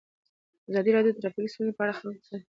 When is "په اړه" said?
1.75-1.91